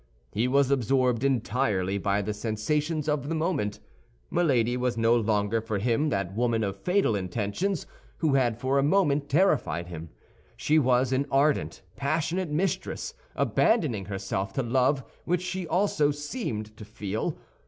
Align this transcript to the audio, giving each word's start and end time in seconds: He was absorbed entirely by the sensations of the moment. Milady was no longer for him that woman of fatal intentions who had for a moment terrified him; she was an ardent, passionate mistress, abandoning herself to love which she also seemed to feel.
He 0.31 0.47
was 0.47 0.71
absorbed 0.71 1.23
entirely 1.23 1.99
by 1.99 2.23
the 2.23 2.33
sensations 2.33 3.07
of 3.07 3.29
the 3.29 3.35
moment. 3.35 3.79
Milady 4.31 4.75
was 4.75 4.97
no 4.97 5.15
longer 5.15 5.61
for 5.61 5.77
him 5.77 6.09
that 6.09 6.33
woman 6.35 6.63
of 6.63 6.81
fatal 6.81 7.15
intentions 7.15 7.85
who 8.17 8.33
had 8.33 8.57
for 8.59 8.79
a 8.79 8.83
moment 8.83 9.29
terrified 9.29 9.89
him; 9.89 10.09
she 10.57 10.79
was 10.79 11.11
an 11.13 11.27
ardent, 11.29 11.83
passionate 11.95 12.49
mistress, 12.49 13.13
abandoning 13.35 14.05
herself 14.05 14.53
to 14.53 14.63
love 14.63 15.03
which 15.25 15.43
she 15.43 15.67
also 15.67 16.09
seemed 16.09 16.75
to 16.77 16.83
feel. 16.83 17.37